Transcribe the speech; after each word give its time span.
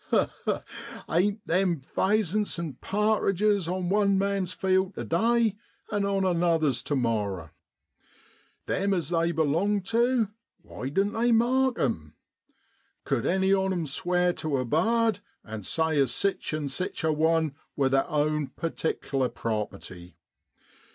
ha! 0.09 0.27
ha! 0.45 0.63
ain't 1.11 1.45
them 1.45 1.79
phaysents 1.79 2.57
an' 2.57 2.73
pa'tridges 2.81 3.67
on 3.71 3.87
one 3.87 4.17
man's 4.17 4.51
field 4.51 4.95
tu 4.95 5.03
day, 5.03 5.55
and 5.91 6.07
on 6.07 6.25
another's 6.25 6.81
tu 6.81 6.95
morrow? 6.95 7.51
Them 8.65 8.95
as 8.95 9.09
they 9.09 9.31
belong 9.31 9.81
tu, 9.81 10.29
why 10.63 10.89
doan't 10.89 11.13
they 11.13 11.31
mark 11.31 11.77
'em? 11.77 12.15
Cud 13.03 13.27
any 13.27 13.53
on 13.53 13.71
'em 13.71 13.85
sware 13.85 14.33
tu 14.33 14.57
a 14.57 14.65
bard, 14.65 15.19
and 15.43 15.67
say 15.67 15.99
as 15.99 16.11
sich 16.11 16.51
an' 16.51 16.67
sich 16.67 17.03
a 17.03 17.13
one 17.13 17.53
wor 17.75 17.87
theer 17.89 18.05
own 18.09 18.47
pertikler 18.47 19.29
property 19.31 20.17